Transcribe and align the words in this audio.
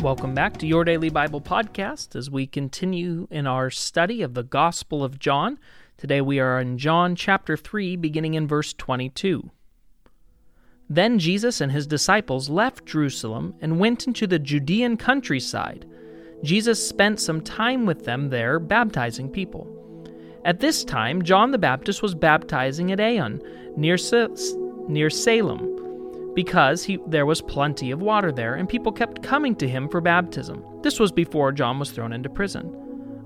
Welcome 0.00 0.32
back 0.32 0.58
to 0.58 0.66
Your 0.66 0.84
Daily 0.84 1.10
Bible 1.10 1.40
Podcast 1.40 2.14
as 2.14 2.30
we 2.30 2.46
continue 2.46 3.26
in 3.32 3.48
our 3.48 3.68
study 3.68 4.22
of 4.22 4.34
the 4.34 4.44
Gospel 4.44 5.02
of 5.02 5.18
John. 5.18 5.58
Today 5.96 6.20
we 6.20 6.38
are 6.38 6.60
in 6.60 6.78
John 6.78 7.16
chapter 7.16 7.56
3, 7.56 7.96
beginning 7.96 8.34
in 8.34 8.46
verse 8.46 8.72
22. 8.74 9.50
Then 10.88 11.18
Jesus 11.18 11.60
and 11.60 11.72
his 11.72 11.88
disciples 11.88 12.48
left 12.48 12.86
Jerusalem 12.86 13.56
and 13.60 13.80
went 13.80 14.06
into 14.06 14.28
the 14.28 14.38
Judean 14.38 14.98
countryside. 14.98 15.84
Jesus 16.44 16.88
spent 16.88 17.18
some 17.18 17.40
time 17.40 17.84
with 17.84 18.04
them 18.04 18.30
there, 18.30 18.60
baptizing 18.60 19.28
people. 19.28 19.66
At 20.44 20.60
this 20.60 20.84
time, 20.84 21.22
John 21.22 21.50
the 21.50 21.58
Baptist 21.58 22.04
was 22.04 22.14
baptizing 22.14 22.92
at 22.92 23.00
Aenon, 23.00 23.42
near, 23.76 23.98
Sa- 23.98 24.28
near 24.86 25.10
Salim 25.10 25.77
because 26.38 26.84
he, 26.84 27.00
there 27.08 27.26
was 27.26 27.42
plenty 27.42 27.90
of 27.90 28.00
water 28.00 28.30
there, 28.30 28.54
and 28.54 28.68
people 28.68 28.92
kept 28.92 29.24
coming 29.24 29.56
to 29.56 29.68
him 29.68 29.88
for 29.88 30.00
baptism. 30.00 30.64
This 30.82 31.00
was 31.00 31.10
before 31.10 31.50
John 31.50 31.80
was 31.80 31.90
thrown 31.90 32.12
into 32.12 32.30
prison. 32.30 32.72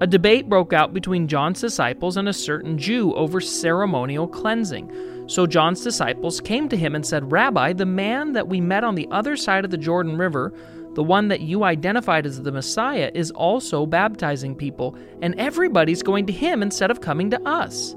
A 0.00 0.08
debate 0.08 0.48
broke 0.48 0.72
out 0.72 0.92
between 0.92 1.28
John's 1.28 1.60
disciples 1.60 2.16
and 2.16 2.28
a 2.28 2.32
certain 2.32 2.76
Jew 2.76 3.14
over 3.14 3.40
ceremonial 3.40 4.26
cleansing. 4.26 5.24
So 5.28 5.46
John's 5.46 5.84
disciples 5.84 6.40
came 6.40 6.68
to 6.68 6.76
him 6.76 6.96
and 6.96 7.06
said, 7.06 7.30
Rabbi, 7.30 7.74
the 7.74 7.86
man 7.86 8.32
that 8.32 8.48
we 8.48 8.60
met 8.60 8.82
on 8.82 8.96
the 8.96 9.06
other 9.12 9.36
side 9.36 9.64
of 9.64 9.70
the 9.70 9.78
Jordan 9.78 10.18
River, 10.18 10.52
the 10.94 11.04
one 11.04 11.28
that 11.28 11.42
you 11.42 11.62
identified 11.62 12.26
as 12.26 12.42
the 12.42 12.50
Messiah, 12.50 13.12
is 13.14 13.30
also 13.30 13.86
baptizing 13.86 14.56
people, 14.56 14.96
and 15.22 15.38
everybody's 15.38 16.02
going 16.02 16.26
to 16.26 16.32
him 16.32 16.60
instead 16.60 16.90
of 16.90 17.00
coming 17.00 17.30
to 17.30 17.48
us. 17.48 17.94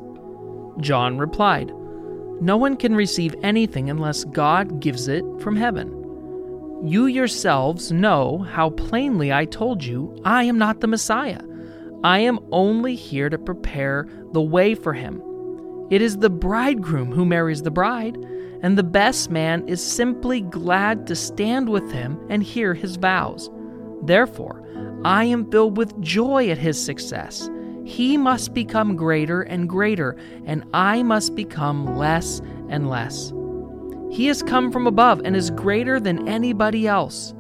John 0.82 1.18
replied, 1.18 1.72
no 2.42 2.58
one 2.58 2.76
can 2.78 2.96
receive 2.96 3.36
anything 3.44 3.90
unless 3.90 4.24
God 4.24 4.80
gives 4.80 5.08
it 5.08 5.24
from 5.40 5.56
heaven. 5.56 5.96
You 6.84 7.08
yourselves 7.08 7.92
know 7.92 8.38
how 8.38 8.70
plainly 8.70 9.34
I 9.34 9.46
told 9.46 9.84
you 9.84 10.16
I 10.24 10.46
am 10.46 10.58
not 10.58 10.80
the 10.80 10.88
Messiah. 10.88 11.42
I 12.04 12.20
am 12.20 12.40
only 12.52 12.96
here 12.96 13.30
to 13.30 13.38
prepare 13.38 14.08
the 14.32 14.42
way 14.42 14.76
for 14.76 14.94
him. 14.94 15.22
It 15.90 16.02
is 16.02 16.18
the 16.18 16.30
bridegroom 16.30 17.12
who 17.12 17.26
marries 17.26 17.64
the 17.64 17.72
bride, 17.72 18.16
and 18.62 18.78
the 18.78 18.84
best 18.84 19.30
man 19.30 19.68
is 19.68 19.84
simply 19.84 20.42
glad 20.42 21.08
to 21.08 21.16
stand 21.16 21.68
with 21.68 21.92
him 21.92 22.18
and 22.30 22.42
hear 22.42 22.74
his 22.74 22.96
vows. 22.96 23.50
Therefore, 24.04 24.64
I 25.04 25.26
am 25.26 25.52
filled 25.52 25.78
with 25.78 26.00
joy 26.00 26.50
at 26.50 26.58
his 26.58 26.82
success. 26.82 27.50
He 27.90 28.18
must 28.18 28.54
become 28.54 28.96
greater 28.96 29.42
and 29.42 29.68
greater, 29.68 30.16
and 30.46 30.64
I 30.76 31.02
must 31.02 31.34
become 31.34 31.98
less 31.98 32.40
and 32.70 32.88
less. 32.88 33.34
He 34.12 34.28
has 34.28 34.44
come 34.44 34.72
from 34.72 34.86
above 34.86 35.22
and 35.26 35.36
is 35.36 35.50
greater 35.50 36.00
than 36.00 36.28
anybody 36.28 36.88
else. 36.88 37.34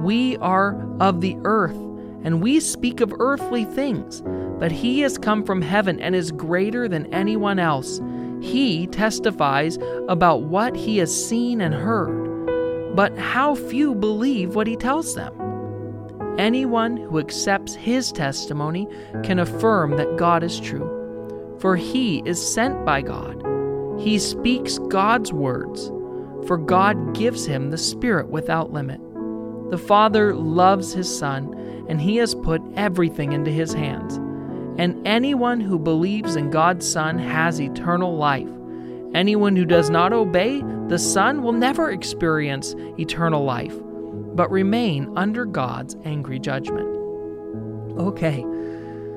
We 0.00 0.38
are 0.38 0.74
of 1.00 1.20
the 1.20 1.36
earth, 1.44 1.76
and 2.24 2.40
we 2.40 2.60
speak 2.60 3.02
of 3.02 3.12
earthly 3.18 3.66
things, 3.66 4.22
but 4.58 4.72
He 4.72 5.00
has 5.00 5.18
come 5.18 5.44
from 5.44 5.60
heaven 5.60 6.00
and 6.00 6.14
is 6.14 6.32
greater 6.32 6.88
than 6.88 7.12
anyone 7.12 7.58
else. 7.58 8.00
He 8.40 8.86
testifies 8.86 9.78
about 10.08 10.44
what 10.44 10.76
He 10.76 10.96
has 10.96 11.28
seen 11.28 11.60
and 11.60 11.74
heard, 11.74 12.96
but 12.96 13.16
how 13.18 13.54
few 13.54 13.94
believe 13.94 14.54
what 14.54 14.66
He 14.66 14.76
tells 14.76 15.14
them. 15.14 15.47
Anyone 16.38 16.96
who 16.96 17.18
accepts 17.18 17.74
his 17.74 18.12
testimony 18.12 18.86
can 19.24 19.40
affirm 19.40 19.96
that 19.96 20.16
God 20.16 20.44
is 20.44 20.60
true, 20.60 21.56
for 21.58 21.74
he 21.74 22.22
is 22.24 22.40
sent 22.40 22.84
by 22.84 23.02
God. 23.02 23.42
He 23.98 24.20
speaks 24.20 24.78
God's 24.78 25.32
words, 25.32 25.88
for 26.46 26.56
God 26.56 27.12
gives 27.12 27.44
him 27.44 27.70
the 27.70 27.76
Spirit 27.76 28.28
without 28.28 28.72
limit. 28.72 29.00
The 29.72 29.78
Father 29.78 30.32
loves 30.32 30.92
his 30.92 31.12
Son, 31.18 31.54
and 31.88 32.00
he 32.00 32.18
has 32.18 32.36
put 32.36 32.62
everything 32.76 33.32
into 33.32 33.50
his 33.50 33.72
hands. 33.72 34.14
And 34.80 35.04
anyone 35.04 35.60
who 35.60 35.76
believes 35.76 36.36
in 36.36 36.50
God's 36.50 36.88
Son 36.88 37.18
has 37.18 37.60
eternal 37.60 38.16
life. 38.16 38.48
Anyone 39.12 39.56
who 39.56 39.64
does 39.64 39.90
not 39.90 40.12
obey 40.12 40.62
the 40.86 41.00
Son 41.00 41.42
will 41.42 41.52
never 41.52 41.90
experience 41.90 42.76
eternal 42.96 43.42
life 43.42 43.74
but 44.38 44.52
remain 44.52 45.12
under 45.16 45.44
God's 45.44 45.96
angry 46.04 46.38
judgment. 46.38 46.88
Okay, 47.98 48.46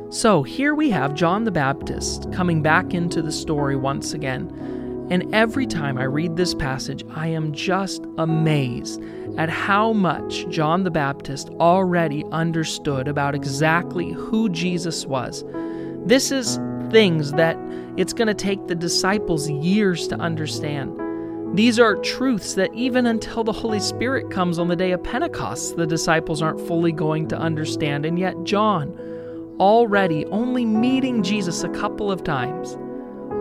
so 0.09 0.41
here 0.41 0.73
we 0.73 0.89
have 0.89 1.13
John 1.13 1.43
the 1.43 1.51
Baptist 1.51 2.33
coming 2.33 2.63
back 2.63 2.95
into 2.95 3.21
the 3.21 3.31
story 3.31 3.75
once 3.75 4.13
again. 4.15 4.49
And 5.11 5.33
every 5.35 5.67
time 5.67 5.99
I 5.99 6.05
read 6.05 6.37
this 6.37 6.55
passage, 6.55 7.05
I 7.13 7.27
am 7.27 7.53
just 7.53 8.03
amazed 8.17 8.99
at 9.37 9.49
how 9.49 9.93
much 9.93 10.49
John 10.49 10.85
the 10.85 10.89
Baptist 10.89 11.49
already 11.59 12.25
understood 12.31 13.07
about 13.07 13.35
exactly 13.35 14.13
who 14.13 14.49
Jesus 14.49 15.05
was. 15.05 15.45
This 16.03 16.31
is 16.31 16.59
things 16.89 17.31
that 17.33 17.57
it's 17.95 18.13
going 18.13 18.27
to 18.27 18.33
take 18.33 18.65
the 18.65 18.73
disciples 18.73 19.51
years 19.51 20.07
to 20.07 20.15
understand. 20.15 20.99
These 21.53 21.79
are 21.79 21.97
truths 21.97 22.53
that 22.53 22.73
even 22.73 23.05
until 23.05 23.43
the 23.43 23.51
Holy 23.51 23.81
Spirit 23.81 24.31
comes 24.31 24.57
on 24.57 24.69
the 24.69 24.75
day 24.75 24.91
of 24.91 25.03
Pentecost, 25.03 25.75
the 25.75 25.85
disciples 25.85 26.41
aren't 26.41 26.65
fully 26.65 26.93
going 26.93 27.27
to 27.27 27.37
understand. 27.37 28.05
And 28.05 28.17
yet, 28.17 28.41
John, 28.45 28.97
already 29.59 30.25
only 30.27 30.63
meeting 30.63 31.23
Jesus 31.23 31.65
a 31.65 31.69
couple 31.69 32.09
of 32.09 32.23
times, 32.23 32.77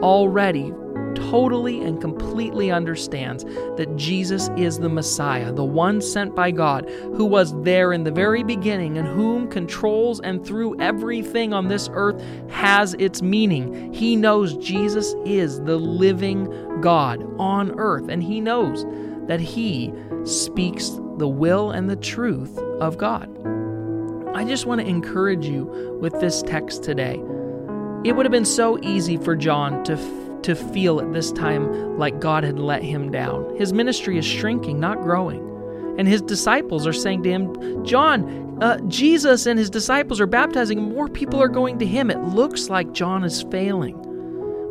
already 0.03 0.73
totally 1.15 1.81
and 1.83 2.01
completely 2.01 2.71
understands 2.71 3.45
that 3.77 3.95
Jesus 3.97 4.51
is 4.57 4.79
the 4.79 4.89
Messiah, 4.89 5.53
the 5.53 5.65
one 5.65 6.01
sent 6.01 6.35
by 6.35 6.51
God, 6.51 6.89
who 7.15 7.25
was 7.25 7.61
there 7.63 7.93
in 7.93 8.05
the 8.05 8.11
very 8.11 8.43
beginning 8.43 8.99
and 8.99 9.07
whom 9.07 9.49
controls 9.49 10.21
and 10.21 10.45
through 10.45 10.81
everything 10.81 11.53
on 11.53 11.69
this 11.69 11.89
earth 11.93 12.23
has 12.51 12.95
its 12.95 13.23
meaning. 13.23 13.93
He 13.93 14.17
knows 14.17 14.57
Jesus 14.57 15.15
is 15.25 15.61
the 15.63 15.77
living 15.77 16.81
God 16.81 17.23
on 17.39 17.79
earth, 17.79 18.09
and 18.09 18.23
he 18.23 18.41
knows 18.41 18.85
that 19.27 19.41
he 19.41 19.93
speaks 20.25 20.91
the 21.19 21.29
will 21.29 21.71
and 21.71 21.89
the 21.89 21.97
truth 21.97 22.59
of 22.81 22.99
God. 22.99 23.29
I 24.35 24.45
just 24.45 24.67
want 24.67 24.81
to 24.81 24.87
encourage 24.87 25.47
you 25.47 25.99
with 26.01 26.19
this 26.21 26.43
text 26.43 26.83
today. 26.83 27.21
It 28.03 28.13
would 28.17 28.25
have 28.25 28.33
been 28.33 28.45
so 28.47 28.79
easy 28.83 29.19
for 29.19 29.37
John 29.37 29.85
to 29.85 29.97
to 30.43 30.55
feel 30.55 31.01
at 31.01 31.13
this 31.13 31.33
time 31.33 31.99
like 31.99 32.21
God 32.21 32.45
had 32.45 32.59
let 32.59 32.83
him 32.83 33.11
down. 33.11 33.57
His 33.57 33.73
ministry 33.73 34.19
is 34.19 34.25
shrinking, 34.25 34.81
not 34.81 35.03
growing. 35.03 35.47
And 35.99 36.09
his 36.09 36.23
disciples 36.23 36.87
are 36.87 36.93
saying 36.93 37.23
to 37.25 37.31
him, 37.31 37.85
John, 37.85 38.59
uh, 38.63 38.79
Jesus 38.89 39.47
and 39.47 39.59
his 39.59 39.71
disciples 39.71 40.21
are 40.21 40.27
baptizing, 40.27 40.83
more 40.83 41.09
people 41.09 41.43
are 41.43 41.49
going 41.49 41.79
to 41.79 41.87
him. 41.87 42.11
It 42.11 42.21
looks 42.21 42.69
like 42.69 42.93
John 42.93 43.25
is 43.25 43.43
failing. 43.51 43.97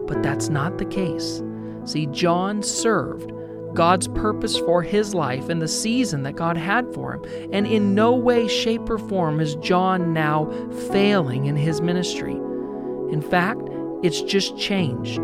But 0.07 0.23
that's 0.23 0.49
not 0.49 0.77
the 0.77 0.85
case. 0.85 1.41
See, 1.85 2.07
John 2.07 2.63
served 2.63 3.31
God's 3.73 4.07
purpose 4.07 4.57
for 4.57 4.81
his 4.81 5.13
life 5.13 5.49
and 5.49 5.61
the 5.61 5.67
season 5.67 6.23
that 6.23 6.35
God 6.35 6.57
had 6.57 6.91
for 6.93 7.13
him. 7.13 7.49
And 7.53 7.67
in 7.67 7.93
no 7.93 8.13
way, 8.13 8.47
shape, 8.47 8.89
or 8.89 8.97
form 8.97 9.39
is 9.39 9.55
John 9.55 10.13
now 10.13 10.49
failing 10.91 11.45
in 11.45 11.55
his 11.55 11.81
ministry. 11.81 12.33
In 12.33 13.21
fact, 13.21 13.61
it's 14.01 14.21
just 14.21 14.57
changed. 14.57 15.19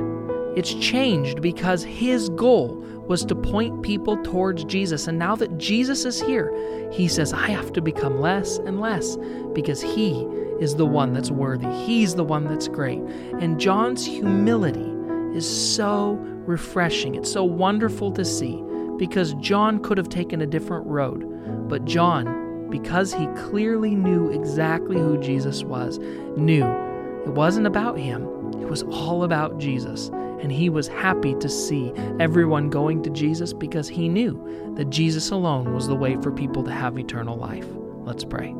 It's 0.56 0.74
changed 0.74 1.42
because 1.42 1.84
his 1.84 2.30
goal 2.30 2.82
was 3.08 3.26
to 3.26 3.36
point 3.36 3.84
people 3.84 4.18
towards 4.24 4.64
Jesus. 4.64 5.08
And 5.08 5.20
now 5.20 5.36
that 5.36 5.58
Jesus 5.58 6.06
is 6.06 6.22
here, 6.22 6.54
he 6.92 7.08
says, 7.08 7.34
I 7.34 7.50
have 7.50 7.74
to 7.74 7.82
become 7.82 8.20
less 8.20 8.58
and 8.58 8.80
less 8.80 9.18
because 9.54 9.82
he 9.82 10.24
is 10.60 10.76
the 10.76 10.86
one 10.86 11.14
that's 11.14 11.30
worthy. 11.30 11.70
He's 11.86 12.16
the 12.16 12.24
one 12.24 12.46
that's 12.46 12.68
great. 12.68 13.02
And 13.40 13.60
John's 13.60 14.06
humility 14.06 14.92
is 15.38 15.76
so 15.76 16.14
refreshing. 16.46 17.16
It's 17.16 17.32
so 17.32 17.44
wonderful 17.44 18.12
to 18.14 18.24
see 18.24 18.64
because 18.98 19.34
John 19.36 19.84
could 19.84 19.98
have 19.98 20.10
taken 20.10 20.42
a 20.42 20.48
different 20.48 20.88
road. 20.88 21.68
But 21.68 21.84
John, 21.84 22.70
because 22.70 23.14
he 23.14 23.28
clearly 23.36 23.94
knew 23.94 24.30
exactly 24.32 24.98
who 24.98 25.20
Jesus 25.20 25.64
was, 25.64 26.00
knew 26.38 26.66
it 27.26 27.32
wasn't 27.34 27.68
about 27.68 28.00
him, 28.00 28.24
it 28.62 28.70
was 28.70 28.84
all 28.84 29.24
about 29.24 29.58
Jesus 29.60 30.10
and 30.42 30.52
he 30.52 30.70
was 30.70 30.88
happy 30.88 31.34
to 31.36 31.50
see 31.50 31.92
everyone 32.20 32.70
going 32.70 33.02
to 33.04 33.10
Jesus 33.10 33.54
because 33.54 33.88
he 33.88 34.10
knew 34.10 34.74
that 34.76 34.90
Jesus 34.90 35.32
alone 35.32 35.74
was 35.74 35.88
the 35.88 35.96
way 35.96 36.16
for 36.22 36.32
people 36.32 36.64
to 36.64 36.72
have 36.72 36.98
eternal 36.98 37.38
life. 37.38 37.68
Let's 38.04 38.24
pray. 38.24 38.54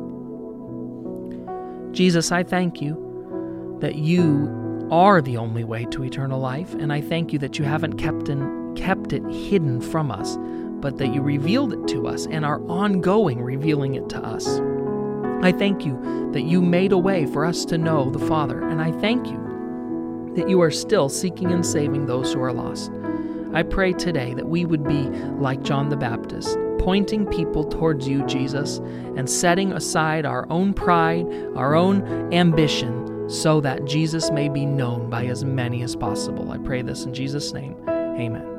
Jesus, 1.92 2.32
I 2.32 2.42
thank 2.42 2.82
you 2.82 3.78
that 3.80 3.96
you 3.96 4.88
are 4.90 5.20
the 5.20 5.36
only 5.36 5.64
way 5.64 5.84
to 5.86 6.04
eternal 6.04 6.40
life, 6.40 6.74
and 6.74 6.92
I 6.92 7.00
thank 7.00 7.32
you 7.32 7.38
that 7.40 7.58
you 7.58 7.64
haven't 7.64 7.94
kept, 7.94 8.28
in, 8.28 8.74
kept 8.76 9.12
it 9.12 9.24
hidden 9.26 9.80
from 9.80 10.10
us, 10.10 10.36
but 10.80 10.98
that 10.98 11.14
you 11.14 11.22
revealed 11.22 11.72
it 11.72 11.88
to 11.88 12.06
us 12.06 12.26
and 12.26 12.44
are 12.44 12.60
ongoing 12.68 13.40
revealing 13.40 13.94
it 13.94 14.08
to 14.10 14.18
us. 14.18 14.60
I 15.42 15.52
thank 15.52 15.84
you 15.84 16.30
that 16.32 16.42
you 16.42 16.60
made 16.62 16.92
a 16.92 16.98
way 16.98 17.26
for 17.26 17.44
us 17.44 17.64
to 17.66 17.78
know 17.78 18.10
the 18.10 18.24
Father, 18.26 18.66
and 18.68 18.80
I 18.80 18.92
thank 18.92 19.26
you 19.26 19.45
that 20.36 20.48
you 20.48 20.60
are 20.60 20.70
still 20.70 21.08
seeking 21.08 21.50
and 21.50 21.66
saving 21.66 22.06
those 22.06 22.32
who 22.32 22.40
are 22.40 22.52
lost. 22.52 22.92
I 23.52 23.62
pray 23.62 23.92
today 23.92 24.34
that 24.34 24.48
we 24.48 24.64
would 24.64 24.84
be 24.84 25.02
like 25.38 25.62
John 25.62 25.88
the 25.88 25.96
Baptist, 25.96 26.58
pointing 26.78 27.26
people 27.26 27.64
towards 27.64 28.06
you, 28.06 28.24
Jesus, 28.26 28.78
and 29.16 29.28
setting 29.28 29.72
aside 29.72 30.26
our 30.26 30.46
own 30.50 30.74
pride, 30.74 31.26
our 31.56 31.74
own 31.74 32.32
ambition, 32.32 33.28
so 33.28 33.60
that 33.62 33.84
Jesus 33.86 34.30
may 34.30 34.48
be 34.48 34.66
known 34.66 35.10
by 35.10 35.26
as 35.26 35.44
many 35.44 35.82
as 35.82 35.96
possible. 35.96 36.52
I 36.52 36.58
pray 36.58 36.82
this 36.82 37.04
in 37.04 37.14
Jesus' 37.14 37.52
name. 37.52 37.76
Amen. 37.88 38.55